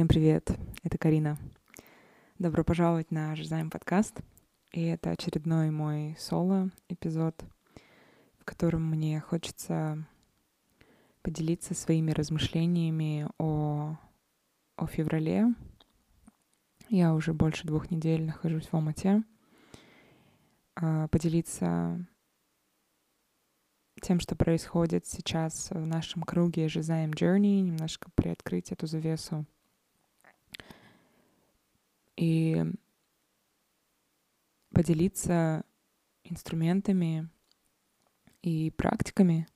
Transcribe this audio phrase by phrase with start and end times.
[0.00, 0.50] Всем привет,
[0.82, 1.36] это Карина.
[2.38, 4.18] Добро пожаловать на Жизаем подкаст.
[4.72, 7.44] И это очередной мой соло-эпизод,
[8.38, 10.02] в котором мне хочется
[11.20, 13.98] поделиться своими размышлениями о,
[14.76, 15.54] о феврале.
[16.88, 19.22] Я уже больше двух недель нахожусь в Алмате.
[20.76, 22.08] А, поделиться
[24.00, 29.44] тем, что происходит сейчас в нашем круге Жизаем Journey, немножко приоткрыть эту завесу.
[32.20, 32.62] И
[34.74, 35.64] поделиться
[36.22, 37.30] инструментами
[38.42, 39.48] и практиками,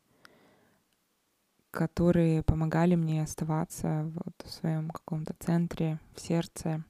[1.70, 6.82] которые помогали мне оставаться вот в своем каком-то центре, в сердце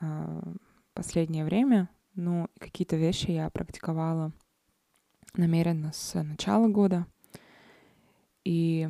[0.00, 0.52] а,
[0.94, 1.88] последнее время.
[2.16, 4.32] Ну, какие-то вещи я практиковала
[5.34, 7.06] намеренно с начала года.
[8.42, 8.88] И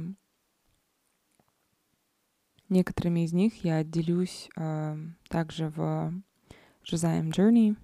[2.73, 4.97] некоторыми из них я делюсь э,
[5.29, 6.13] также в
[6.83, 7.77] Жизаем Journey.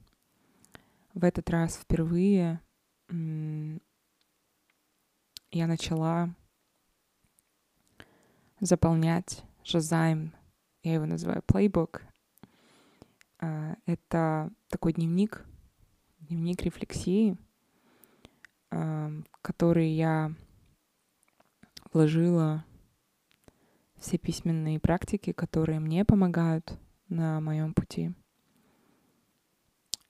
[1.14, 2.60] В этот раз впервые
[5.50, 6.34] я начала
[8.60, 10.32] заполнять Жизаем,
[10.82, 12.02] я его называю Playbook.
[13.40, 15.44] Э, это такой дневник,
[16.20, 17.36] дневник рефлексии—
[19.42, 20.32] который я
[21.92, 22.64] вложила
[23.98, 28.12] все письменные практики, которые мне помогают на моем пути.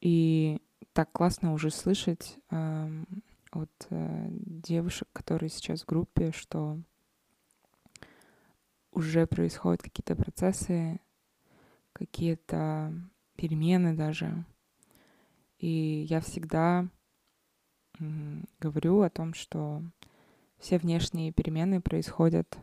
[0.00, 0.60] И
[0.92, 3.04] так классно уже слышать э,
[3.50, 6.78] от э, девушек, которые сейчас в группе, что
[8.92, 11.00] уже происходят какие-то процессы,
[11.92, 12.92] какие-то
[13.36, 14.44] перемены даже.
[15.58, 16.88] И я всегда
[18.60, 19.82] говорю о том, что
[20.58, 22.58] все внешние перемены происходят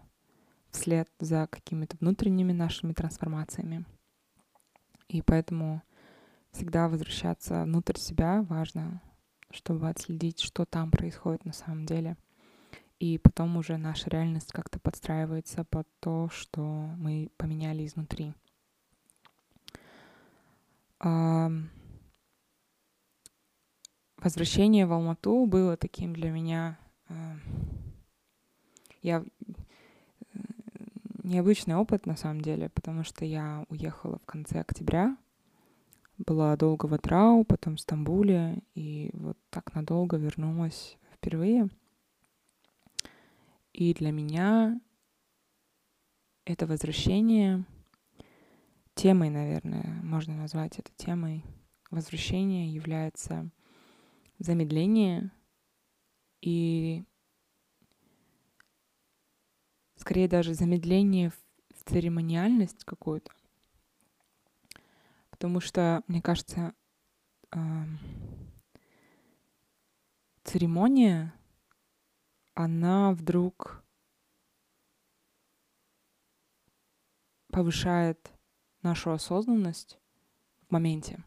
[0.76, 3.86] вслед за какими-то внутренними нашими трансформациями.
[5.08, 5.82] И поэтому
[6.52, 9.02] всегда возвращаться внутрь себя важно,
[9.52, 12.18] чтобы отследить, что там происходит на самом деле.
[13.00, 16.62] И потом уже наша реальность как-то подстраивается под то, что
[16.98, 18.34] мы поменяли изнутри.
[24.18, 26.78] Возвращение в Алмату было таким для меня...
[29.02, 29.24] Я
[31.26, 35.18] необычный опыт на самом деле, потому что я уехала в конце октября,
[36.18, 41.70] была долго в Атрау, потом в Стамбуле, и вот так надолго вернулась впервые.
[43.74, 44.80] И для меня
[46.46, 47.66] это возвращение
[48.94, 51.44] темой, наверное, можно назвать это темой.
[51.92, 53.50] Возвращение является
[54.40, 55.32] замедление
[56.42, 57.04] и
[59.96, 61.36] скорее даже замедление в,
[61.86, 63.32] церемониальность какую-то.
[65.30, 66.74] Потому что, мне кажется,
[70.44, 71.32] церемония,
[72.56, 73.84] она вдруг
[77.52, 78.32] повышает
[78.82, 80.00] нашу осознанность
[80.68, 81.24] в моменте.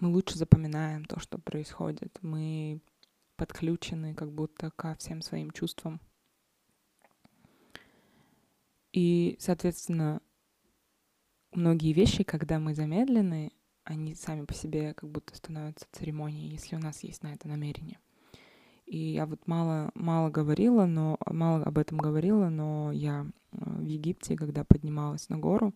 [0.00, 2.18] мы лучше запоминаем то, что происходит.
[2.22, 2.80] Мы
[3.36, 6.00] подключены как будто ко всем своим чувствам.
[8.92, 10.22] И, соответственно,
[11.52, 13.52] многие вещи, когда мы замедлены,
[13.84, 17.98] они сами по себе как будто становятся церемонией, если у нас есть на это намерение.
[18.86, 23.84] И я вот мало, мало говорила, но мало об этом говорила, но я э, в
[23.84, 25.74] Египте, когда поднималась на гору,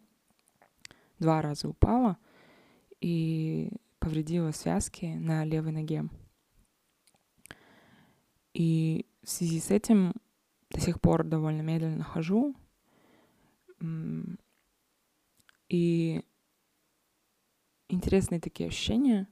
[1.19, 2.17] два раза упала,
[3.01, 6.09] и повредила связки на левой ноге.
[8.55, 10.13] И в связи с этим
[10.71, 12.55] до сих пор довольно медленно хожу.
[15.69, 16.25] И
[17.89, 19.29] интересные такие ощущения.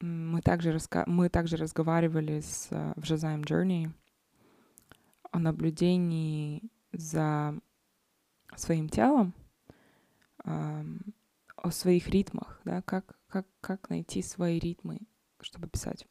[0.00, 1.04] Мы также, раска...
[1.06, 3.90] мы также разговаривали с, в Жазаем Journey
[5.30, 7.58] о наблюдении за
[8.56, 9.34] своим телом,
[10.44, 15.00] о своих ритмах, да, как, как, как найти свои ритмы,
[15.40, 16.06] чтобы писать.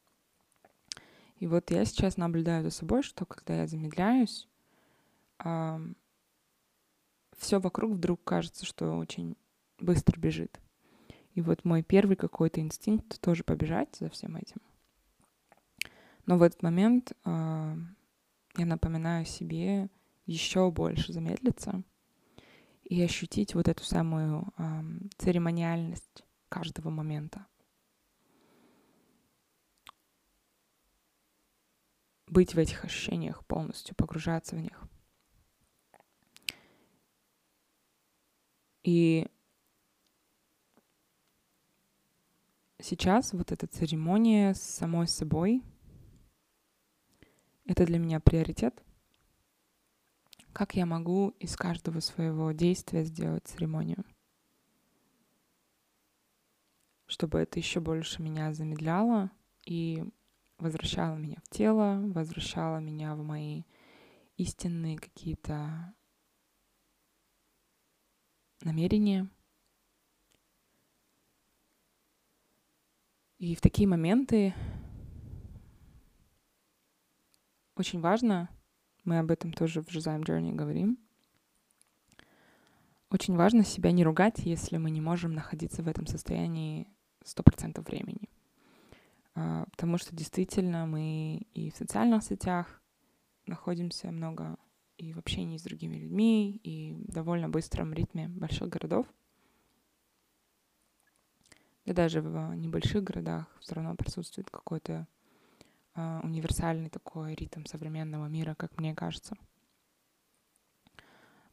[1.38, 4.48] И вот я сейчас наблюдаю за собой, что когда я замедляюсь,
[5.44, 5.80] э,
[7.38, 9.36] все вокруг вдруг кажется, что очень
[9.80, 10.60] быстро бежит.
[11.34, 14.62] И вот мой первый какой-то инстинкт тоже побежать за всем этим.
[16.26, 17.76] Но в этот момент э,
[18.58, 19.90] я напоминаю себе
[20.26, 21.84] еще больше замедлиться
[22.84, 24.82] и ощутить вот эту самую э,
[25.18, 27.46] церемониальность каждого момента.
[32.28, 34.84] быть в этих ощущениях полностью, погружаться в них.
[38.84, 39.28] И
[42.80, 45.64] сейчас вот эта церемония с самой собой,
[47.66, 48.84] это для меня приоритет.
[50.54, 54.06] Как я могу из каждого своего действия сделать церемонию?
[57.08, 59.32] Чтобы это еще больше меня замедляло
[59.66, 60.04] и
[60.58, 63.64] возвращало меня в тело, возвращало меня в мои
[64.38, 65.94] истинные какие-то
[68.62, 69.30] намерения.
[73.38, 74.54] И в такие моменты
[77.76, 78.50] очень важно,
[79.04, 80.98] мы об этом тоже в Жизаем Journey говорим,
[83.10, 86.88] очень важно себя не ругать, если мы не можем находиться в этом состоянии
[87.24, 88.30] сто процентов времени.
[89.36, 92.82] А, потому что действительно мы и в социальных сетях
[93.46, 94.58] находимся много
[94.98, 99.06] и в общении с другими людьми, и в довольно быстром ритме больших городов.
[101.86, 105.06] Да даже в небольших городах все равно присутствует какой-то
[105.96, 109.36] э, универсальный такой ритм современного мира, как мне кажется.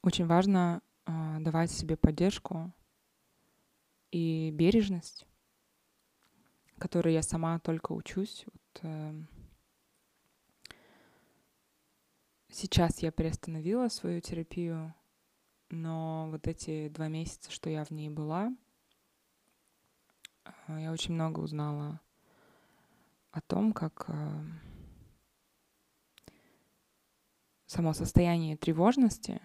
[0.03, 2.73] Очень важно э, давать себе поддержку
[4.13, 5.27] и бережность,
[6.83, 8.45] которой я сама только учусь.
[8.53, 9.23] Вот, э,
[12.51, 14.93] Сейчас я приостановила свою терапию,
[15.71, 18.55] но вот эти два месяца, что я в ней была,
[20.45, 21.99] а, я очень много узнала
[23.31, 24.45] о том, как а,
[27.65, 29.41] само состояние тревожности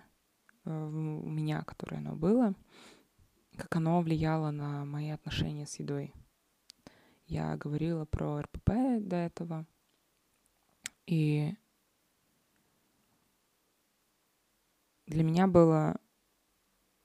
[0.66, 2.56] э, у меня, которое оно было,
[3.56, 6.14] как оно влияло на мои отношения с едой.
[7.28, 8.72] Я говорила про РПП
[9.02, 9.66] до этого,
[11.06, 11.54] и
[15.08, 15.98] для меня было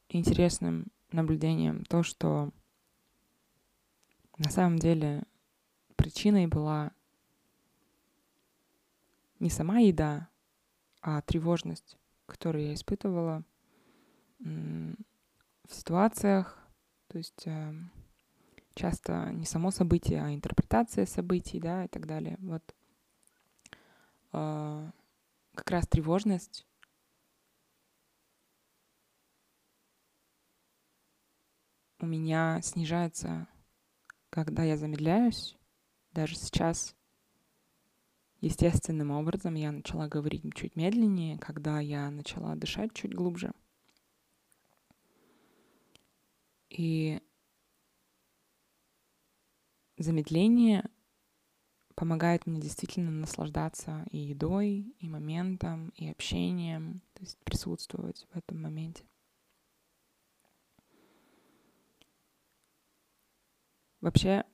[0.08, 2.50] интересным наблюдением то, что
[4.38, 5.24] на самом деле
[5.96, 6.92] причиной была
[9.40, 10.28] не сама еда,
[11.00, 11.96] а тревожность,
[12.26, 13.44] которую я испытывала
[14.38, 14.94] в
[15.68, 16.58] ситуациях,
[17.08, 17.72] то есть э,
[18.74, 22.36] часто не само событие, а интерпретация событий, да, и так далее.
[22.40, 22.62] Вот
[24.32, 24.90] э,
[25.54, 26.66] как раз тревожность
[32.00, 33.46] у меня снижается,
[34.30, 35.56] когда я замедляюсь.
[36.12, 36.94] Даже сейчас
[38.40, 43.52] естественным образом я начала говорить чуть медленнее, когда я начала дышать чуть глубже.
[46.68, 47.20] И
[50.02, 50.88] замедление
[51.94, 58.62] помогает мне действительно наслаждаться и едой, и моментом, и общением, то есть присутствовать в этом
[58.62, 59.04] моменте.
[64.00, 64.44] Вообще,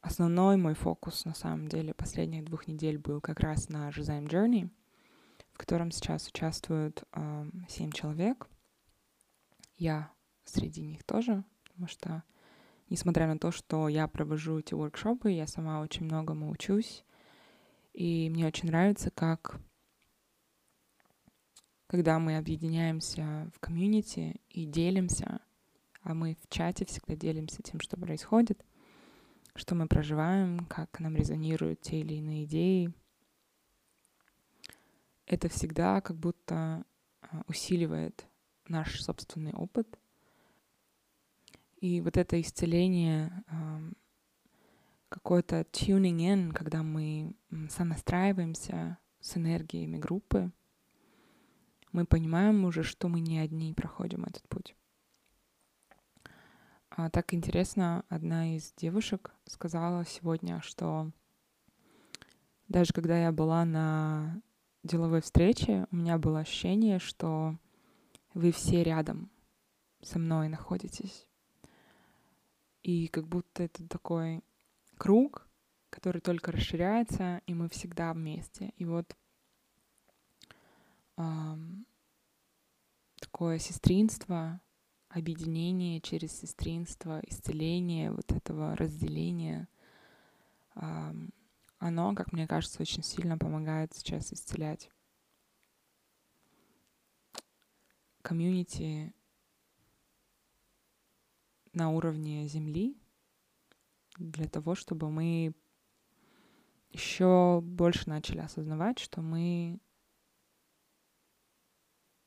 [0.00, 4.68] основной мой фокус на самом деле последних двух недель был как раз на Жизаем Journey,
[5.52, 7.04] в котором сейчас участвуют
[7.68, 8.48] семь человек.
[9.76, 10.12] Я
[10.44, 12.22] среди них тоже, потому что,
[12.88, 17.04] несмотря на то, что я провожу эти воркшопы, я сама очень многому учусь,
[17.92, 19.60] и мне очень нравится, как
[21.86, 25.40] когда мы объединяемся в комьюнити и делимся—
[26.04, 28.62] а мы в чате всегда делимся тем, что происходит,
[29.56, 32.92] что мы проживаем, как нам резонируют те или иные идеи.
[35.26, 36.84] Это всегда как будто
[37.22, 38.26] а, усиливает
[38.68, 39.98] наш собственный опыт.
[41.84, 43.44] И вот это исцеление,
[45.10, 47.36] какой-то tuning in, когда мы
[47.68, 50.50] сонастраиваемся с энергиями группы,
[51.92, 54.74] мы понимаем уже, что мы не одни проходим этот путь.
[56.88, 61.10] А, так интересно, одна из девушек сказала сегодня, что
[62.66, 64.40] даже когда я была на
[64.84, 67.58] деловой встрече, у меня было ощущение, что
[68.32, 69.30] вы все рядом
[70.00, 71.28] со мной находитесь.
[72.84, 74.44] И как будто это такой
[74.98, 75.48] круг,
[75.90, 78.72] который только расширяется, и мы всегда вместе.
[78.76, 79.16] И вот
[81.16, 81.86] эм,
[83.18, 84.60] такое сестринство,
[85.08, 89.66] объединение через сестринство, исцеление вот этого разделения,
[90.74, 94.90] оно, как мне кажется, очень сильно помогает сейчас исцелять
[98.22, 99.14] комьюнити
[101.74, 102.96] на уровне Земли
[104.18, 105.54] для того, чтобы мы
[106.90, 109.80] еще больше начали осознавать, что мы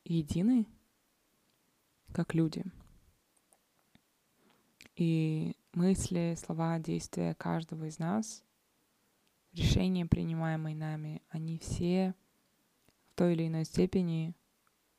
[0.04, 0.68] едины,
[2.12, 2.64] как люди.
[4.96, 8.44] И мысли, слова, действия каждого из нас,
[9.54, 12.16] решения, принимаемые нами, они все
[13.12, 14.36] в той или иной степени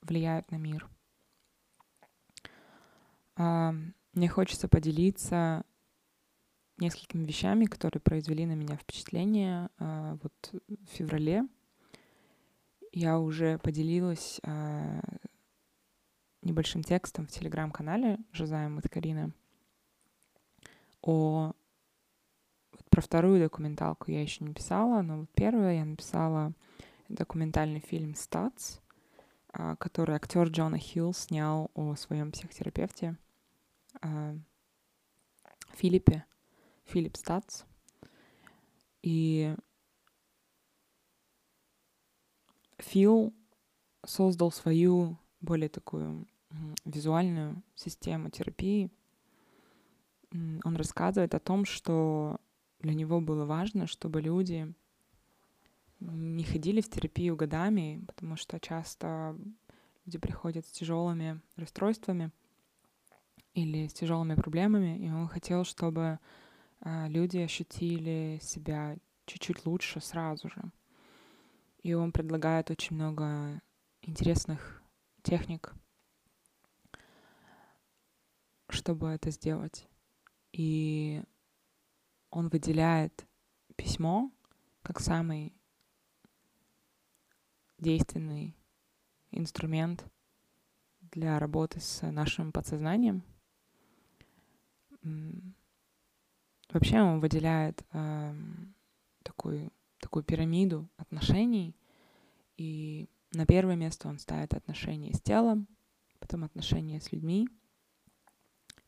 [0.00, 0.88] влияют на мир.
[4.18, 5.64] Мне хочется поделиться
[6.78, 11.46] несколькими вещами, которые произвели на меня впечатление а, вот в феврале.
[12.90, 15.00] Я уже поделилась а,
[16.42, 19.30] небольшим текстом в телеграм-канале Жозая Маткарина
[21.00, 21.52] о
[22.72, 26.54] вот про вторую документалку я еще не писала, но вот первую я написала
[27.08, 28.80] документальный фильм «Статс»,
[29.52, 33.16] а, который актер Джона Хилл снял о своем психотерапевте
[35.74, 36.24] Филиппе
[36.84, 37.62] Филипп Стац.
[39.02, 39.54] И
[42.78, 43.34] Фил
[44.04, 46.26] создал свою более такую
[46.84, 48.90] визуальную систему терапии.
[50.32, 52.38] Он рассказывает о том, что
[52.80, 54.72] для него было важно, чтобы люди
[56.00, 59.36] не ходили в терапию годами, потому что часто
[60.04, 62.30] люди приходят с тяжелыми расстройствами
[63.62, 66.20] или с тяжелыми проблемами, и он хотел, чтобы
[66.80, 68.96] а, люди ощутили себя
[69.26, 70.62] чуть-чуть лучше сразу же.
[71.82, 73.60] И он предлагает очень много
[74.02, 74.82] интересных
[75.22, 75.74] техник,
[78.68, 79.88] чтобы это сделать.
[80.52, 81.22] И
[82.30, 83.26] он выделяет
[83.76, 84.30] письмо
[84.82, 85.52] как самый
[87.78, 88.56] действенный
[89.30, 90.04] инструмент
[91.00, 93.22] для работы с нашим подсознанием—
[95.02, 98.34] Вообще он выделяет э,
[99.22, 101.74] такую, такую пирамиду отношений,
[102.56, 105.66] и на первое место он ставит отношения с телом,
[106.18, 107.48] потом отношения с людьми,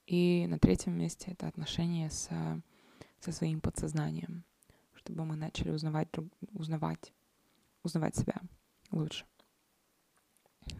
[0.06, 2.28] и на третьем месте это отношения с,
[3.20, 4.44] со своим подсознанием,
[4.94, 6.08] чтобы мы начали узнавать,
[6.52, 7.12] узнавать,
[7.82, 8.40] узнавать себя
[8.90, 9.24] лучше.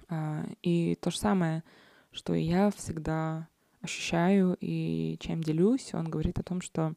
[0.08, 1.64] Uh, и то же самое,
[2.10, 3.48] что и я всегда
[3.80, 6.94] ощущаю и чем делюсь, он говорит о том, что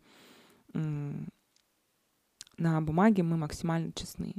[0.73, 4.35] на бумаге мы максимально честны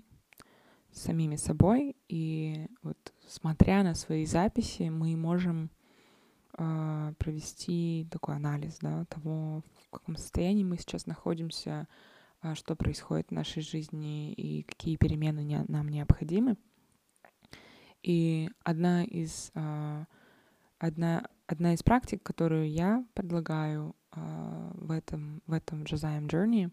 [0.92, 5.70] с самими собой, и вот смотря на свои записи, мы можем
[6.56, 11.88] э, провести такой анализ да, того, в каком состоянии мы сейчас находимся,
[12.42, 16.56] э, что происходит в нашей жизни и какие перемены не, нам необходимы.
[18.02, 20.04] И одна из э,
[20.78, 26.70] одна одна из практик, которую я предлагаю э, в этом, в этом Josiah Journey,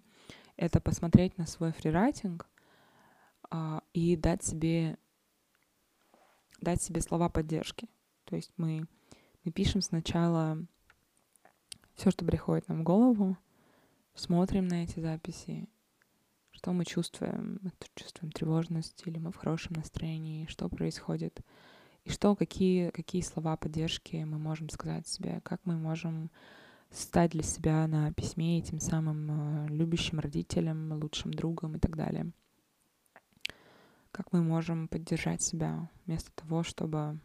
[0.57, 2.49] это посмотреть на свой фрирайтинг
[3.51, 4.97] э, и дать себе,
[6.59, 7.89] дать себе слова поддержки.
[8.25, 8.87] То есть мы,
[9.43, 10.57] мы пишем сначала
[11.95, 13.37] все, что приходит нам в голову,
[14.15, 15.67] смотрим на эти записи,
[16.51, 17.59] что мы чувствуем,
[17.95, 21.41] чувствуем тревожность или мы в хорошем настроении, что происходит—
[22.03, 26.31] и что, какие, какие слова поддержки мы можем сказать себе, как мы можем
[26.89, 32.31] стать для себя на письме этим самым э, любящим родителем, лучшим другом и так далее.
[34.11, 37.19] Как мы можем поддержать себя вместо того, чтобы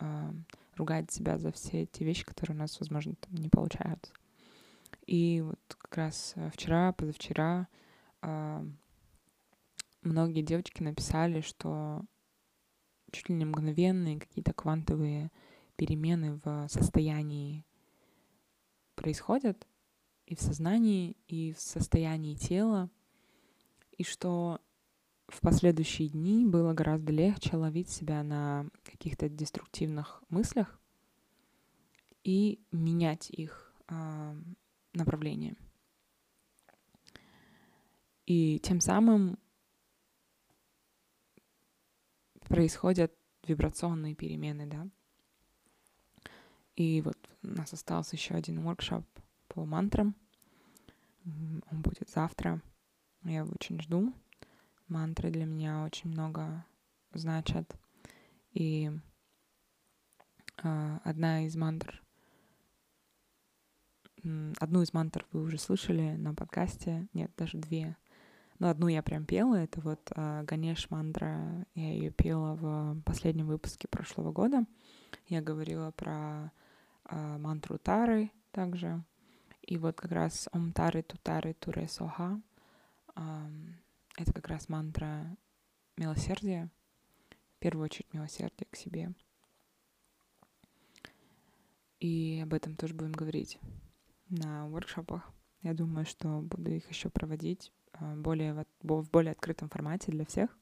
[0.00, 0.32] э,
[0.76, 4.12] ругать себя за все те вещи, которые у нас, возможно, не получаются.
[5.06, 7.68] И вот как раз э, вчера, позавчера
[8.22, 8.66] э,
[10.02, 12.02] многие девочки написали, что
[13.12, 15.30] чуть ли не мгновенные какие-то квантовые
[15.76, 17.64] перемены в состоянии
[18.94, 19.66] происходят
[20.26, 22.90] и в сознании, и в состоянии тела,
[23.96, 24.60] и что
[25.28, 30.78] в последующие дни было гораздо легче ловить себя на каких-то деструктивных мыслях
[32.22, 34.34] и менять их э,
[34.92, 35.56] направление.
[38.26, 39.38] И тем самым
[42.52, 43.10] происходят
[43.46, 44.86] вибрационные перемены, да.
[46.76, 49.06] И вот у нас остался еще один воркшоп
[49.48, 50.14] по мантрам.
[51.24, 52.60] Он будет завтра.
[53.24, 54.12] Я очень жду.
[54.86, 56.66] Мантры для меня очень много
[57.14, 57.74] значат.
[58.52, 58.90] И
[60.62, 62.02] э, одна из мантр,
[64.58, 67.08] одну из мантр вы уже слышали на подкасте.
[67.14, 67.96] Нет, даже две.
[68.62, 73.48] Но одну я прям пела, это вот э, Ганеш Мандра, я ее пела в последнем
[73.48, 74.66] выпуске прошлого года.
[75.26, 76.52] Я говорила про
[77.10, 79.02] э, мантру Тары также.
[79.62, 82.40] И вот как раз Ом Тары Тутары Туре Соха.
[83.16, 85.36] Это как раз мантра
[85.96, 86.70] милосердия.
[87.56, 89.12] В первую очередь милосердие к себе.
[91.98, 93.58] И об этом тоже будем говорить
[94.28, 95.28] на воркшопах.
[95.62, 100.24] Я думаю, что буду их еще проводить а, более в, в более открытом формате для
[100.24, 100.56] всех.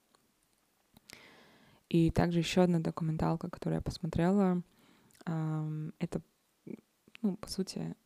[1.88, 4.62] И также еще одна документалка, которую я посмотрела,
[5.24, 6.22] это,
[7.22, 7.96] ну, по сути,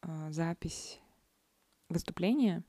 [0.00, 1.00] а, запись
[1.88, 2.62] выступления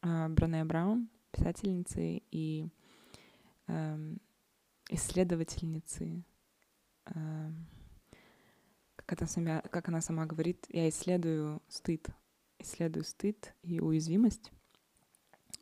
[0.00, 2.68] а, Брене Браун, писательницы и
[4.88, 6.24] исследовательницы
[9.08, 12.08] как она, сама, как она сама говорит, я исследую стыд,
[12.58, 14.50] исследую стыд и уязвимость.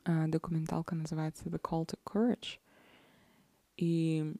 [0.05, 2.59] А, документалка называется The Call to Courage.
[3.77, 4.35] И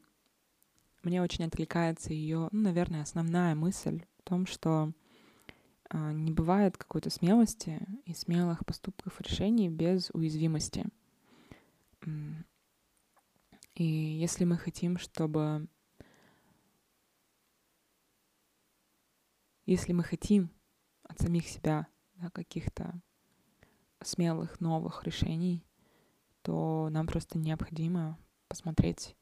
[1.03, 4.91] мне очень откликается ее, ну, наверное, основная мысль в том, что
[5.89, 10.85] а, не бывает какой-то смелости и смелых поступков решений без уязвимости.
[13.75, 15.67] И если мы хотим, чтобы
[19.67, 20.49] Если мы хотим
[21.03, 21.87] от самих себя
[22.17, 22.99] да, каких-то
[24.01, 25.65] смелых новых решений,
[26.41, 29.15] то нам просто необходимо посмотреть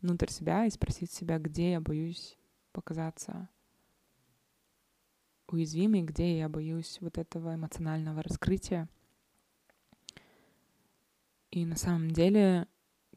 [0.00, 2.38] внутрь себя и спросить себя, где я боюсь
[2.72, 3.48] показаться
[5.48, 8.88] уязвимой, где я боюсь вот этого эмоционального раскрытия.
[11.50, 12.68] И на самом деле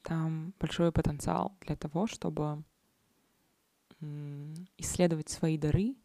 [0.01, 2.63] там большой потенциал для того, чтобы
[4.77, 5.95] исследовать свои дары.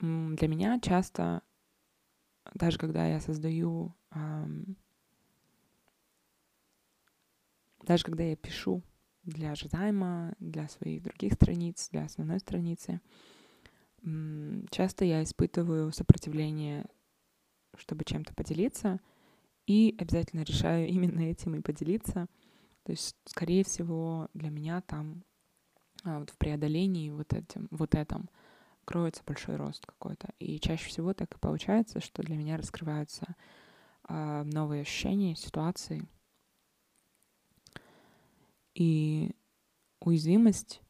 [0.00, 1.42] Для меня часто,
[2.54, 3.94] даже когда я создаю,
[7.82, 8.82] даже когда я пишу
[9.24, 13.00] для ожидаемо, для своих других страниц, для основной страницы,
[14.70, 16.86] часто я испытываю сопротивление,
[17.76, 19.00] чтобы чем-то поделиться,
[19.66, 22.26] и обязательно решаю именно этим и поделиться—
[22.88, 25.22] то есть, скорее всего, для меня там
[26.04, 28.30] а, вот в преодолении вот этим, вот этом
[28.88, 30.30] кроется большой рост какой-то.
[30.38, 33.36] И чаще всего так и получается, что для меня раскрываются
[34.04, 36.08] а, новые ощущения, ситуации.
[38.72, 39.36] И
[40.00, 40.80] уязвимость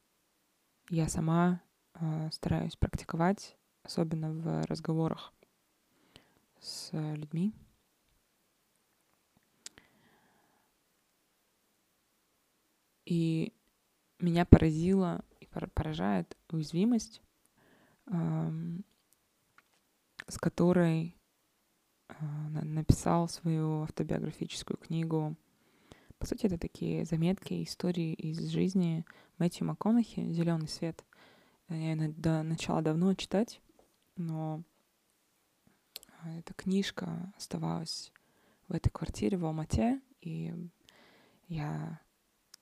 [0.91, 1.61] я сама
[1.95, 5.35] а, стараюсь практиковать, особенно в разговорах
[6.61, 7.53] с людьми.
[13.07, 13.53] И
[14.21, 17.23] меня поразила и поражает уязвимость,
[20.27, 21.17] с которой
[22.09, 22.15] а,
[22.63, 25.37] написал свою автобиографическую книгу.
[26.19, 29.05] По сути, это такие заметки, истории из жизни
[29.39, 31.05] Мэтью МакКонахи «Зеленый свет».
[31.69, 33.61] Я ее до, начала давно читать,
[34.17, 34.63] но
[36.23, 38.13] а, эта книжка оставалась
[38.69, 40.55] в этой квартире в Алмате, и
[41.47, 42.01] я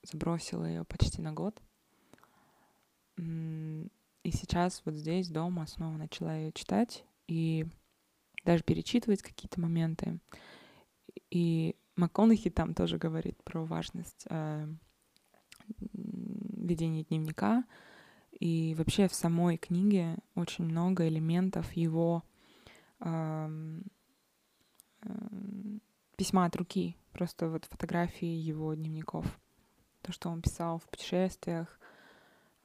[0.03, 1.61] забросила ее почти на год.
[4.27, 7.65] И сейчас вот здесь дома снова начала ее читать и
[8.43, 10.19] даже перечитывать какие-то моменты.
[11.31, 14.67] И МакКонахи там тоже говорит про важность э,
[15.93, 17.63] ведения дневника.
[18.37, 22.21] И вообще в самой книге очень много элементов его
[22.99, 23.79] э,
[25.03, 25.09] э,
[26.17, 29.39] письма от руки, просто вот фотографии его дневников
[30.01, 31.79] то, что он писал в путешествиях,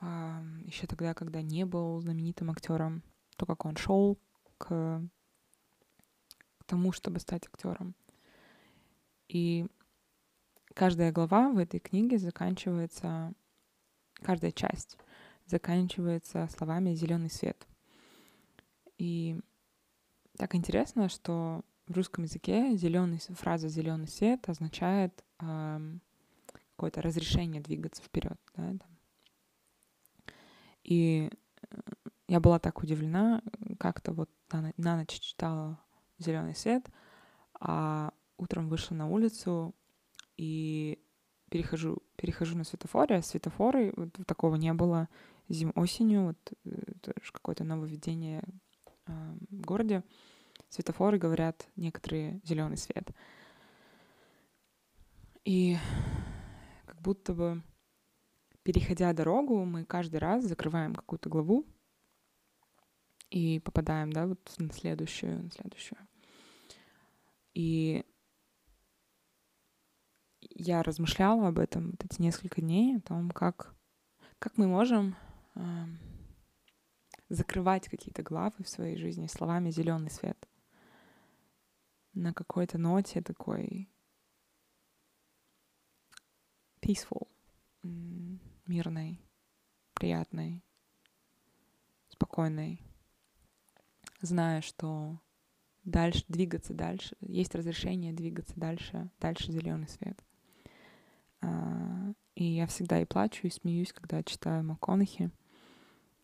[0.02, 3.02] еще тогда, когда не был знаменитым актером,
[3.36, 4.18] то, как он шел
[4.58, 5.00] к,
[6.58, 7.94] к тому, чтобы стать актером.
[9.28, 9.66] И
[10.74, 13.32] каждая глава в этой книге заканчивается,
[14.22, 14.98] каждая часть
[15.46, 17.66] заканчивается словами «зеленый свет».
[18.98, 19.38] И
[20.36, 26.00] так интересно, что в русском языке зеленый, фраза зеленый свет означает эм,
[26.76, 28.38] какое-то разрешение двигаться вперед.
[28.56, 28.74] Да.
[30.84, 31.30] И
[31.70, 31.76] э,
[32.28, 33.42] я была так удивлена,
[33.78, 35.78] как-то вот на, на ночь читала
[36.18, 36.88] зеленый свет,
[37.60, 39.74] а утром вышла на улицу
[40.36, 40.98] и
[41.50, 45.08] перехожу, перехожу на светофоре, а светофоры, вот такого не было
[45.48, 46.70] зим осенью, вот э,
[47.02, 48.42] тоже какое-то нововведение
[49.06, 49.12] э,
[49.50, 50.02] в городе.
[50.68, 53.10] Светофоры говорят некоторые зеленый свет.
[55.44, 55.76] И
[57.00, 57.62] будто бы,
[58.62, 61.66] переходя дорогу, мы каждый раз закрываем какую-то главу
[63.31, 65.98] и попадаем, да, вот на следующую, на следующую.
[67.55, 68.05] И
[70.40, 73.75] я размышляла об этом вот эти несколько дней, о том, как,
[74.38, 75.16] как мы можем
[75.55, 75.61] э,
[77.29, 80.48] закрывать какие-то главы в своей жизни словами зеленый свет
[82.12, 83.88] на какой-то ноте такой
[86.81, 87.29] peaceful,
[88.72, 89.20] мирной,
[89.92, 90.64] приятной,
[92.08, 92.80] спокойной,
[94.22, 95.20] зная, что
[95.85, 100.18] дальше, двигаться дальше, есть разрешение двигаться дальше, дальше зеленый свет.
[101.42, 105.30] А, и я всегда и плачу, и смеюсь, когда читаю МакКонахи.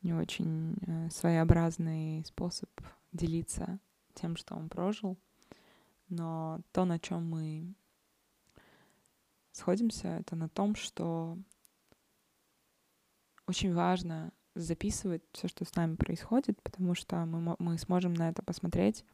[0.00, 2.70] Не очень э, своеобразный способ
[3.12, 3.78] делиться
[4.14, 5.18] тем, что он прожил.
[6.08, 7.74] Но то, на чем мы
[9.52, 11.37] сходимся, это на том, что
[13.48, 18.42] очень важно записывать все, что с нами происходит, потому что мы, мы сможем на это
[18.42, 19.04] посмотреть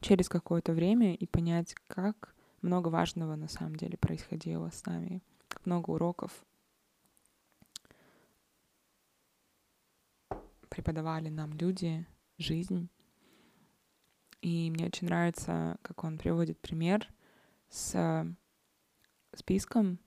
[0.00, 5.64] через какое-то время и понять, как много важного на самом деле происходило с нами, как
[5.66, 6.44] много уроков
[10.68, 12.88] преподавали нам люди, жизнь.
[14.42, 17.08] И мне очень нравится, как он приводит пример
[17.70, 18.26] с
[19.34, 19.98] списком,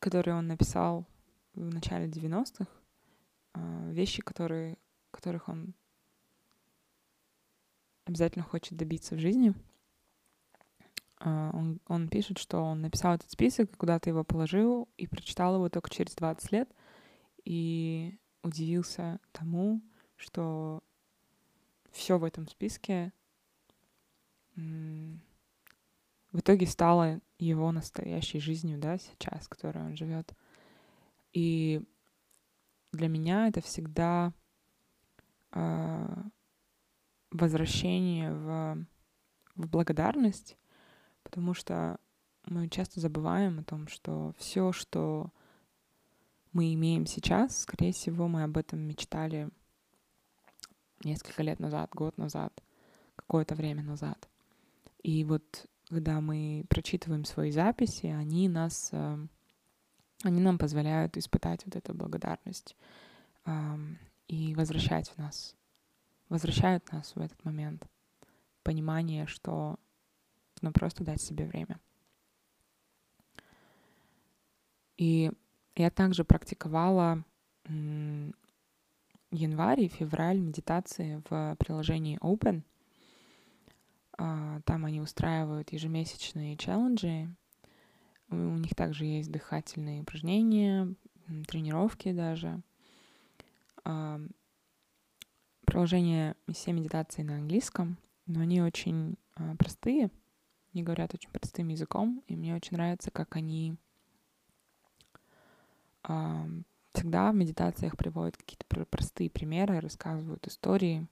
[0.00, 1.06] который он написал
[1.54, 2.66] в начале 90-х,
[3.54, 4.78] а, вещи, которые,
[5.10, 5.74] которых он
[8.04, 9.54] обязательно хочет добиться в жизни.
[11.18, 15.68] А, он, он пишет, что он написал этот список, куда-то его положил и прочитал его
[15.68, 16.70] только через 20 лет
[17.44, 19.80] и удивился тому,
[20.16, 20.82] что
[21.90, 23.12] все в этом списке
[24.56, 30.32] в итоге стало его настоящей жизнью, да, сейчас, которой он живет.
[31.32, 31.82] И
[32.92, 34.32] для меня это всегда
[35.52, 36.22] э,
[37.30, 38.86] возвращение в,
[39.56, 40.56] в благодарность,
[41.22, 41.98] потому что
[42.46, 45.30] мы часто забываем о том, что все, что
[46.52, 49.48] мы имеем сейчас, скорее всего, мы об этом мечтали
[51.04, 52.62] несколько лет назад, год назад,
[53.16, 54.28] какое-то время назад.
[55.02, 59.26] И вот когда мы прочитываем свои записи, они нас, э,
[60.22, 62.76] они нам позволяют испытать вот эту благодарность
[64.28, 65.56] и возвращать в нас,
[66.28, 67.86] возвращают нас в этот момент
[68.62, 69.76] понимание, что
[70.56, 71.80] нужно просто дать себе время.
[74.96, 75.32] И
[75.74, 77.24] я также практиковала
[79.32, 82.62] январь и февраль медитации в приложении Open.
[84.18, 87.34] А, там они устраивают ежемесячные челленджи.
[88.32, 90.94] У них также есть дыхательные упражнения,
[91.46, 92.62] тренировки даже.
[93.84, 94.20] А,
[95.64, 100.10] приложение все медитации на английском, но они очень а, простые,
[100.72, 103.76] они говорят очень простым языком, и мне очень нравится, как они
[106.92, 111.06] всегда в медитациях приводят какие-то простые примеры, рассказывают истории.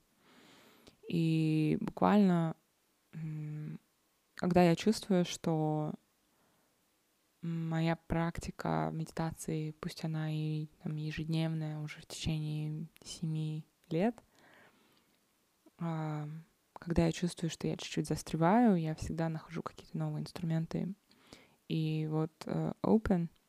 [1.07, 2.55] И буквально,
[4.35, 5.93] когда я чувствую, что
[7.41, 14.15] моя практика медитации, пусть она и там, ежедневная уже в течение семи лет,
[15.77, 20.93] когда я чувствую, что я чуть-чуть застреваю, я всегда нахожу какие-то новые инструменты.
[21.67, 23.29] И вот uh, Open—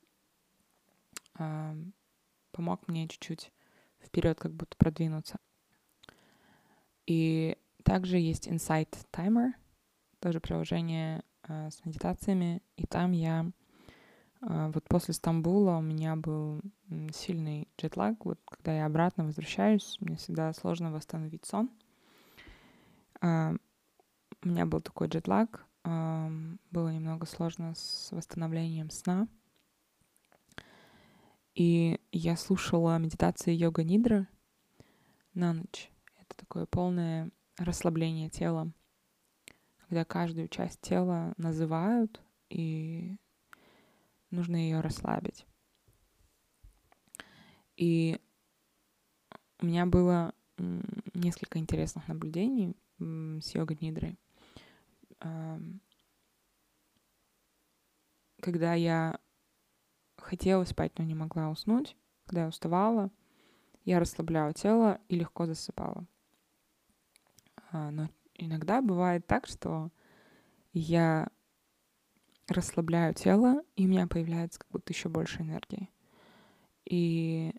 [2.53, 3.53] помог мне чуть-чуть
[4.01, 5.39] вперед как будто продвинуться.
[7.07, 9.53] И также есть Insight Timer,
[10.21, 13.62] тоже приложение э, с медитациями, и там я э,
[14.43, 16.61] вот после Стамбула у меня был
[17.15, 21.71] сильный джетлаг, вот когда я обратно возвращаюсь, мне всегда сложно восстановить сон.
[23.21, 23.57] Э,
[24.43, 26.29] у меня был такой джетлаг, э,
[26.71, 29.29] было немного сложно с восстановлением сна—
[31.55, 34.27] и я слушала медитации йога нидра
[35.35, 35.91] на ночь.
[36.19, 38.73] Это такое полное расслабление тела,
[39.87, 43.17] когда каждую часть тела называют, и
[44.33, 45.47] нужно ее расслабить.
[47.77, 48.21] И
[49.61, 50.35] у меня было
[51.15, 54.19] несколько интересных наблюдений с йога нидрой.
[58.41, 59.21] Когда я
[60.17, 61.97] хотела спать, но не могла уснуть.
[62.27, 63.11] Когда я уставала,
[63.85, 66.07] я расслабляла тело и легко засыпала.
[67.71, 69.91] А, но иногда бывает так, что
[70.73, 71.29] я
[72.53, 75.91] расслабляю тело, и у меня появляется как будто еще больше энергии.
[76.85, 77.55] И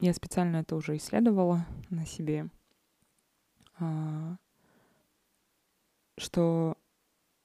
[0.00, 2.50] я специально это уже исследовала на себе,
[3.78, 4.36] а,
[6.18, 6.76] что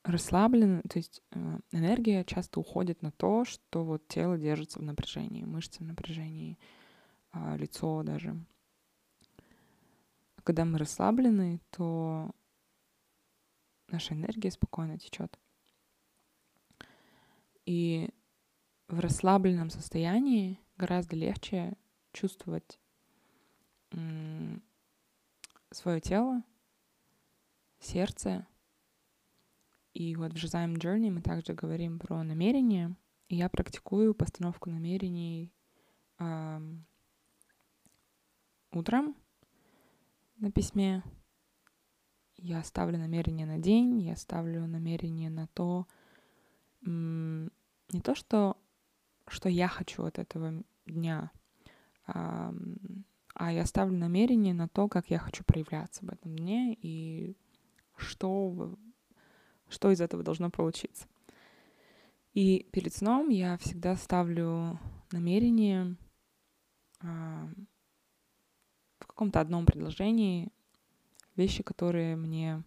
[0.04, 5.44] расслаблен, то есть э, энергия часто уходит на то, что вот тело держится в напряжении,
[5.44, 6.58] мышцы в напряжении,
[7.32, 8.36] а, лицо даже.
[10.44, 12.32] Когда мы расслаблены, то
[13.90, 15.38] наша энергия спокойно течет.
[17.66, 18.10] И
[18.88, 21.78] в расслабленном состоянии гораздо легче
[22.14, 22.80] чувствовать
[25.72, 26.44] свое тело,
[27.80, 28.48] сердце.
[29.94, 32.96] И вот в Жизаем Journey мы также говорим про намерение.
[33.28, 35.54] И я практикую постановку намерений
[36.20, 36.62] э,
[38.72, 39.16] утром
[40.38, 41.04] на письме.
[42.38, 45.88] Я ставлю намерение на день, я ставлю намерение на то,
[46.84, 48.58] не то, что,
[49.28, 51.32] что я хочу от этого дня,
[52.06, 52.54] а,
[53.34, 57.36] а я ставлю намерение на то, как я хочу проявляться в этом дне и
[57.96, 58.76] что,
[59.70, 61.08] что из этого должно получиться.
[62.34, 64.80] И перед сном я всегда ставлю
[65.12, 65.98] намерение
[67.02, 67.50] а,
[69.00, 70.52] в каком-то одном предложении
[71.36, 72.64] вещи, которые мне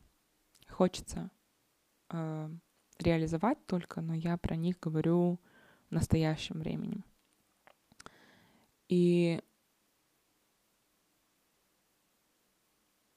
[0.69, 1.31] хочется
[2.09, 2.51] а,
[2.99, 5.41] реализовать только, но я про них говорю
[5.91, 7.05] в настоящем времени.
[8.89, 9.43] И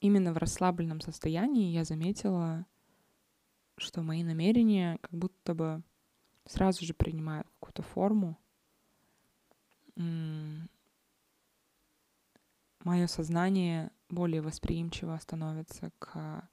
[0.00, 2.66] именно в расслабленном состоянии я заметила,
[3.76, 5.82] что мои намерения как будто бы
[6.46, 8.38] сразу же принимают какую-то форму.
[12.84, 16.48] Мое сознание более восприимчиво становится к,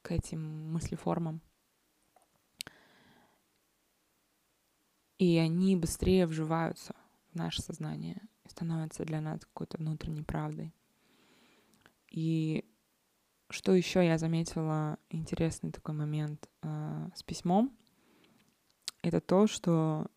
[0.00, 1.42] к этим мыслеформам.
[5.22, 6.96] И они быстрее вживаются
[7.30, 10.74] в наше сознание и становятся для нас какой-то внутренней правдой.
[12.10, 12.64] И
[13.48, 17.72] что еще я заметила интересный такой момент э, с письмом,
[19.00, 20.08] это то, что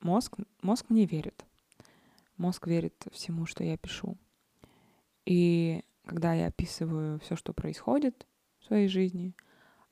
[0.00, 1.44] мозг, мозг мне верит.
[2.36, 4.18] Мозг верит всему, что я пишу.
[5.26, 8.26] И когда я описываю все, что происходит
[8.58, 9.32] в своей жизни,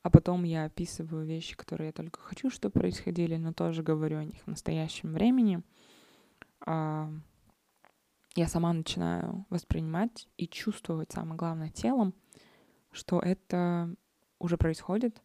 [0.03, 4.25] а потом я описываю вещи, которые я только хочу, чтобы происходили, но тоже говорю о
[4.25, 5.63] них в настоящем времени.
[6.65, 7.11] А,
[8.37, 12.15] я сама начинаю воспринимать и чувствовать, самое главное, телом,
[12.93, 13.95] что это
[14.39, 15.21] уже происходит.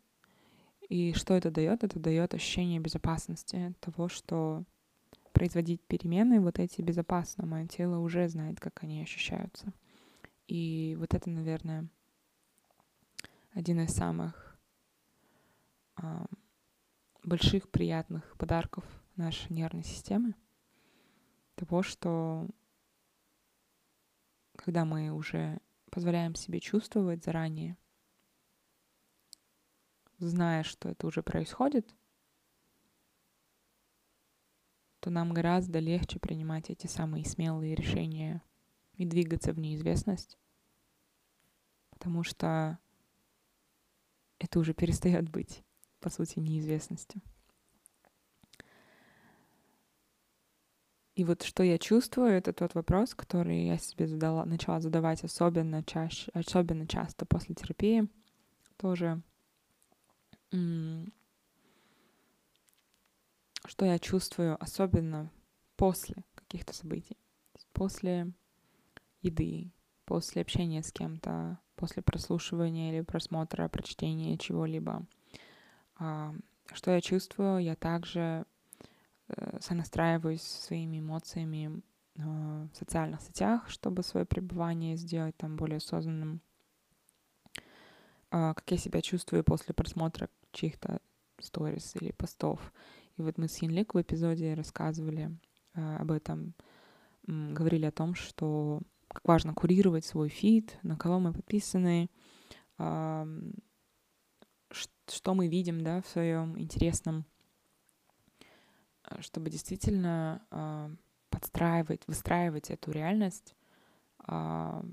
[0.89, 1.83] И что это дает?
[1.83, 4.63] Это дает ощущение безопасности, того, что
[5.31, 7.45] производить перемены вот эти безопасно.
[7.45, 9.73] Мое тело уже знает, как они ощущаются.
[10.47, 11.87] И вот это, наверное,
[13.53, 14.52] один из самых
[17.23, 20.35] больших приятных подарков нашей нервной системы.
[21.55, 22.47] Того, что
[24.55, 25.59] когда мы уже
[25.91, 27.77] позволяем себе чувствовать заранее,
[30.17, 31.93] зная, что это уже происходит,
[34.99, 38.41] то нам гораздо легче принимать эти самые смелые решения
[38.95, 40.39] и двигаться в неизвестность,
[41.89, 42.79] потому что
[44.39, 45.63] это уже перестает быть
[46.03, 47.21] по сути, неизвестности.
[51.15, 55.83] И вот что я чувствую, это тот вопрос, который я себе задала, начала задавать особенно
[55.83, 58.07] чаще, особенно часто после терапии.
[58.77, 59.21] Тоже
[63.65, 65.31] что я чувствую особенно
[65.77, 67.17] после каких-то событий,
[67.71, 68.31] после
[69.21, 69.71] еды,
[70.05, 75.05] после общения с кем-то, после прослушивания или просмотра, прочтения чего-либо,
[75.97, 77.59] что я чувствую?
[77.59, 78.45] Я также
[79.27, 81.81] э, сонастраиваюсь своими эмоциями
[82.19, 86.41] а, в социальных сетях, чтобы свое пребывание сделать там более осознанным.
[88.31, 90.99] А, как я себя чувствую после просмотра чьих-то
[91.39, 92.73] сторис или постов.
[93.17, 95.37] И вот мы с Янлик в эпизоде рассказывали
[95.73, 96.53] об этом,
[97.27, 102.09] говорили о том, что как важно курировать свой фид, на кого мы подписаны,
[104.73, 107.25] что мы видим, да, в своем интересном,
[109.03, 110.95] э, чтобы действительно э,
[111.29, 113.55] подстраивать, выстраивать эту реальность
[114.27, 114.83] э,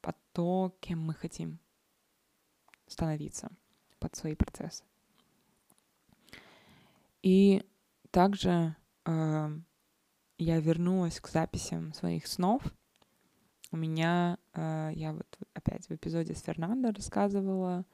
[0.00, 1.58] под то, кем мы хотим
[2.86, 3.50] становиться,
[3.98, 4.84] под свои процессы.
[7.22, 7.64] И
[8.10, 9.48] также э,
[10.38, 12.62] я вернулась к записям своих снов.
[13.70, 17.86] У меня, э, я вот опять в эпизоде с Фернандо рассказывала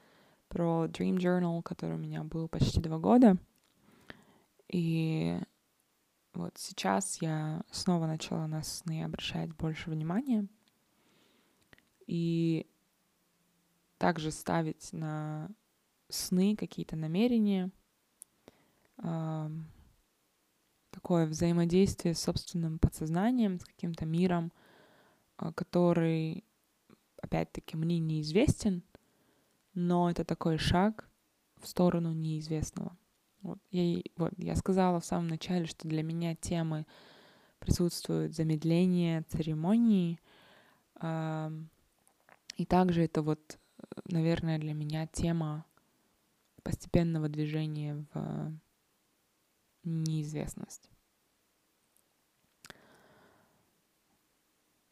[0.51, 3.37] про Dream Journal, который у меня был почти два года.
[4.67, 5.39] И
[6.33, 10.45] вот сейчас я снова начала на сны обращать больше внимания.
[12.05, 12.67] И
[13.97, 15.49] также ставить на
[16.09, 17.71] сны какие-то намерения,
[18.97, 19.55] такое
[21.27, 24.51] взаимодействие с собственным подсознанием, с каким-то миром,
[25.37, 26.43] а, который,
[27.21, 28.83] опять-таки, мне неизвестен,
[29.73, 31.09] но это такой шаг
[31.59, 32.97] в сторону неизвестного.
[33.41, 36.85] Вот я, вот, я сказала в самом начале, что для меня темы
[37.59, 40.19] присутствуют замедление церемонии.
[41.01, 43.59] И также это вот,
[44.05, 45.65] наверное, для меня тема
[46.63, 48.53] постепенного движения в
[49.83, 50.89] неизвестность.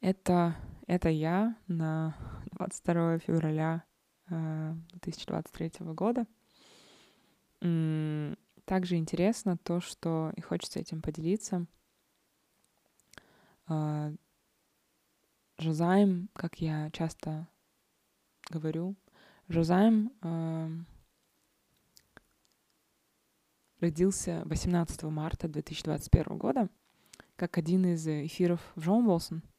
[0.01, 0.55] Это,
[0.87, 2.15] это я на
[2.53, 3.83] 22 февраля
[4.29, 6.25] 2023 э, года.
[8.65, 11.65] Также интересно то, что и хочется этим поделиться.
[13.67, 14.13] Э,
[15.57, 17.47] Жозайм, как я часто
[18.49, 18.95] говорю,
[19.47, 20.69] Жозайм э,
[23.81, 26.69] родился 18 марта 2021 года
[27.35, 29.41] как один из эфиров в Джон Болсон—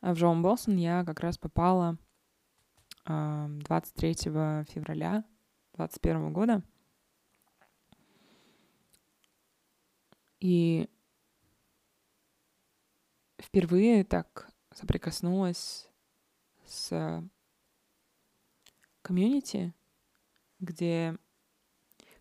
[0.00, 1.98] в Джон Болсон я как раз попала
[3.06, 5.24] 23 февраля
[5.74, 6.62] 2021 года.
[10.40, 10.88] И
[13.38, 15.88] впервые так соприкоснулась
[16.64, 17.22] с
[19.02, 19.74] комьюнити,
[20.60, 21.18] где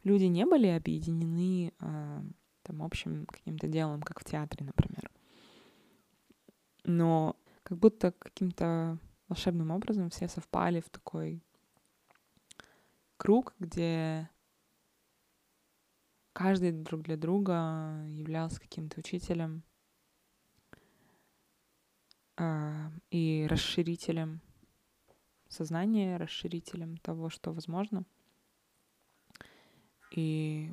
[0.04, 2.22] люди не были объединены э,
[2.64, 5.10] там общим каким-то делом, как в театре, например.
[6.84, 8.98] Но как будто каким-то
[9.30, 11.42] волшебным образом все совпали в такой
[13.18, 14.30] круг, где
[16.34, 19.64] каждый друг для друга являлся каким-то учителем
[22.38, 24.42] э, и расширителем
[25.48, 28.04] сознания, расширителем того, что возможно.
[30.12, 30.72] И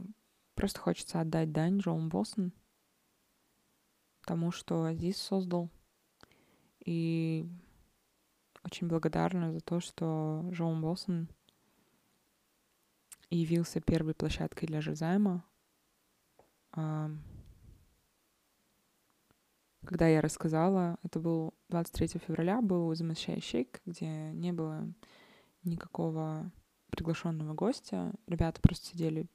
[0.55, 2.53] просто хочется отдать дань Джоу Босон
[4.25, 5.71] тому, что Азиз создал—
[6.87, 7.45] и
[8.67, 11.29] очень благодарна за то, что Джон Болсон
[13.31, 15.45] явился первой площадкой для Жизайма.
[16.71, 17.13] Когда
[20.09, 24.93] я рассказала, это был 23 февраля, был замещающий где не было
[25.63, 26.51] никакого
[26.91, 28.13] приглашенного гостя.
[28.27, 29.27] Ребята просто сидели,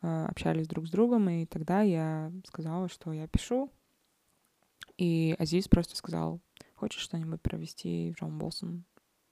[0.00, 3.72] а, общались друг с другом, и тогда я сказала, что я пишу.
[4.98, 6.40] И Азиз просто сказал,
[6.82, 8.82] Хочешь что-нибудь провести Джон Болсон,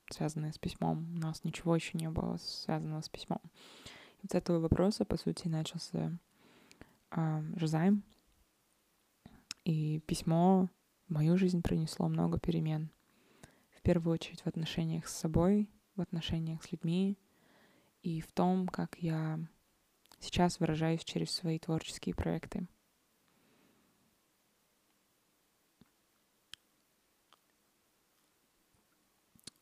[0.08, 1.16] связанное с письмом?
[1.16, 3.40] У нас ничего еще не было связанного с письмом.
[3.42, 6.16] И вот с этого вопроса, по сути, начался
[7.10, 8.04] э, Жизайм.
[9.64, 10.68] И письмо
[11.08, 12.92] в мою жизнь принесло много перемен.
[13.72, 17.18] В первую очередь в отношениях с собой, в отношениях с людьми
[18.04, 19.40] и в том, как я
[20.20, 22.68] сейчас выражаюсь через свои творческие проекты.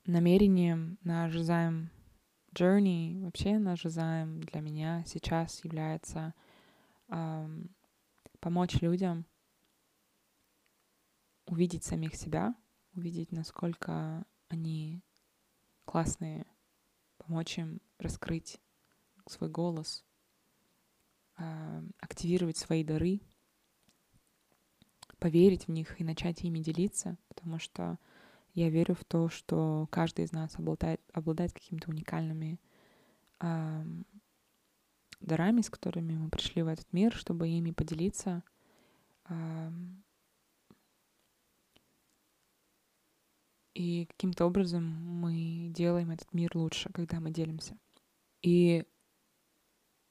[0.09, 1.91] Намерением на Жизаем
[2.55, 6.35] Journey, вообще на Жизаем для меня сейчас является
[7.09, 7.75] эм,
[8.41, 9.27] помочь людям
[11.45, 12.55] увидеть самих себя,
[12.95, 15.03] увидеть, насколько они
[15.85, 16.47] классные,
[17.19, 18.61] помочь им раскрыть
[19.27, 20.07] свой голос,
[21.37, 23.21] э, активировать свои дары,
[25.19, 27.99] поверить в них и начать ими делиться, потому что
[28.59, 32.61] я верю в то, что каждый из нас обладает, обладает какими-то уникальными
[33.41, 33.85] э,
[35.21, 38.43] дарами, с которыми мы пришли в этот мир, чтобы ими поделиться.
[39.29, 39.71] Э,
[43.75, 47.79] и каким-то образом мы делаем этот мир лучше, когда мы делимся.
[48.43, 48.85] И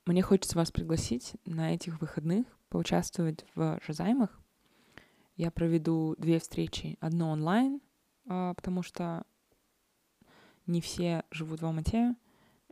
[0.05, 4.41] мне хочется вас пригласить на этих выходных поучаствовать в Жазаймах.
[5.35, 6.97] Я проведу две встречи.
[7.01, 7.81] Одну онлайн,
[8.27, 9.25] потому что
[10.67, 12.15] не все живут в Алмате.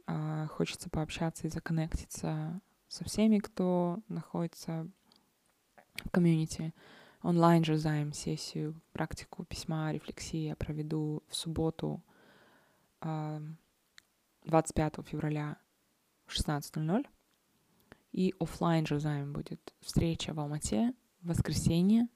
[0.07, 4.87] А, хочется пообщаться и законнектиться со всеми, кто находится
[6.03, 6.73] в комьюнити.
[7.23, 12.03] Онлайн же займ сессию, практику письма, рефлексии я проведу в субботу
[13.01, 15.57] 25 а, февраля
[16.27, 17.07] в 16.00.
[18.11, 22.07] И офлайн же займ будет встреча в Алмате в воскресенье,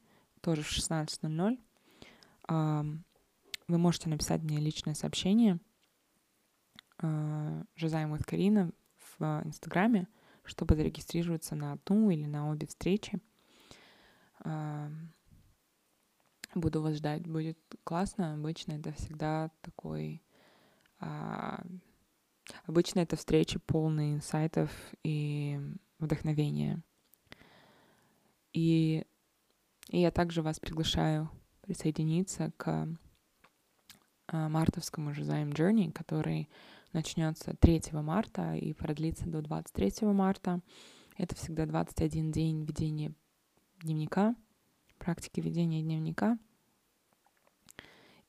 [0.42, 1.58] тоже в 16.00
[3.70, 5.60] вы можете написать мне личное сообщение
[7.02, 8.72] Жизаем with Карина
[9.18, 10.10] в Инстаграме,
[10.44, 13.22] чтобы зарегистрироваться на одну или на обе встречи.
[16.56, 18.34] Буду вас ждать, будет классно.
[18.34, 20.22] Обычно это всегда такой...
[21.00, 21.64] А,
[22.66, 24.70] обычно это встречи полные инсайтов
[25.04, 25.58] и
[26.00, 26.84] вдохновения.
[28.52, 29.06] И,
[29.90, 31.30] и я также вас приглашаю
[31.62, 32.90] присоединиться к
[34.32, 36.50] Э, мартовскому Жизаем Journey, который
[36.94, 40.62] начнется 3 марта и продлится до 23 марта.
[41.18, 43.14] Это всегда 21 день ведения
[43.82, 44.36] дневника,
[45.00, 46.38] практики ведения дневника.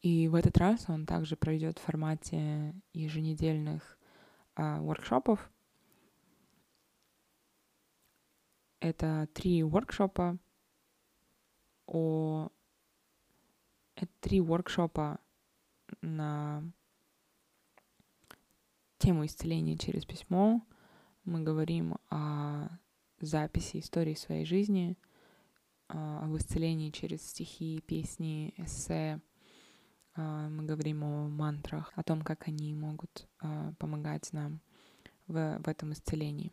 [0.01, 3.99] И в этот раз он также пройдет в формате еженедельных
[4.57, 5.51] а, воркшопов.
[8.81, 10.39] Это три воркшопа
[11.87, 12.49] о...
[13.97, 15.21] Это три воркшопа
[16.03, 16.63] на
[18.99, 20.63] тему исцеления через письмо.
[21.25, 22.69] Мы говорим о
[23.21, 24.97] записи истории своей жизни,
[25.89, 29.21] об исцелении через стихи, песни, эссе.
[30.17, 33.29] Мы говорим о мантрах, о том, как они могут
[33.79, 34.61] помогать нам
[35.27, 36.53] в, в этом исцелении.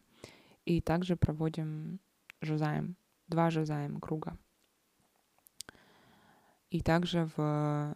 [0.66, 2.00] И также проводим
[2.42, 2.96] жозаем,
[3.28, 4.38] два жозаем круга.
[6.70, 7.96] И также в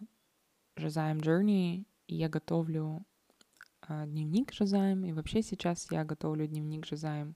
[0.76, 3.04] Жазаем Journey я готовлю
[3.88, 7.34] э, дневник Жазаем, и вообще сейчас я готовлю дневник Жазаем.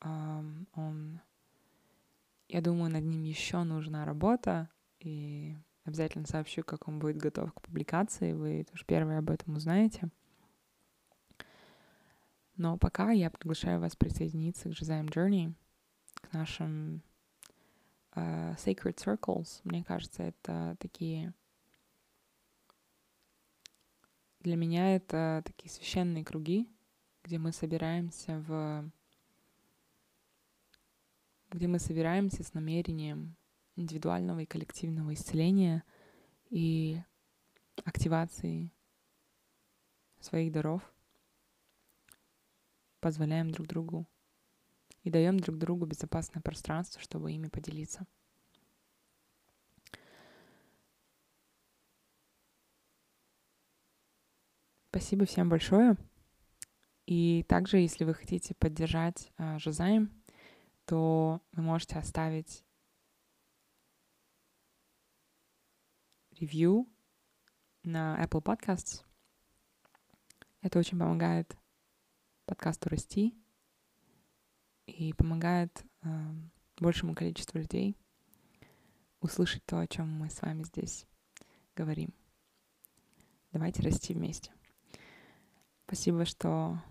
[0.00, 1.20] Um, он,
[2.48, 4.68] я думаю, над ним еще нужна работа,
[5.00, 10.10] и обязательно сообщу, как он будет готов к публикации, вы тоже первые об этом узнаете.
[12.56, 15.54] Но пока я приглашаю вас присоединиться к Жазаем Journey,
[16.14, 17.02] к нашим
[18.14, 19.60] uh, Sacred Circles.
[19.64, 21.34] Мне кажется, это такие
[24.46, 26.68] для меня это такие священные круги,
[27.24, 28.88] где мы собираемся в
[31.50, 33.36] где мы собираемся с намерением
[33.74, 35.82] индивидуального и коллективного исцеления
[36.48, 37.02] и
[37.84, 38.72] активации
[40.20, 40.94] своих даров,
[43.00, 44.06] позволяем друг другу
[45.02, 48.06] и даем друг другу безопасное пространство, чтобы ими поделиться.
[54.96, 55.98] Спасибо всем большое.
[57.04, 60.10] И также, если вы хотите поддержать э, Жозаем,
[60.86, 62.64] то вы можете оставить
[66.30, 66.88] ревью
[67.82, 69.04] на Apple Podcasts.
[70.62, 71.54] Это очень помогает
[72.46, 73.34] подкасту расти
[74.86, 76.08] и помогает э,
[76.78, 77.98] большему количеству людей
[79.20, 81.06] услышать то, о чем мы с вами здесь
[81.74, 82.14] говорим.
[83.52, 84.55] Давайте расти вместе.
[85.86, 86.82] Спасибо, что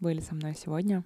[0.00, 1.04] были со мной сегодня.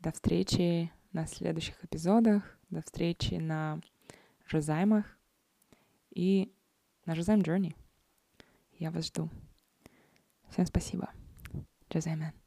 [0.00, 2.42] До встречи на следующих эпизодах.
[2.68, 3.80] До встречи на
[4.44, 5.06] Жозаймах
[6.10, 6.52] и
[7.06, 7.76] на Жозайм Journey.
[8.72, 9.30] Я вас жду.
[10.50, 11.10] Всем спасибо.
[11.90, 12.37] Джозаймен.